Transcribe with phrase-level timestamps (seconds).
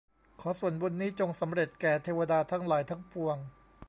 [0.41, 3.37] ขอส่วนบุญนี้จงสำเร็จแก่เทวดาทั้งหลายทั้งปวง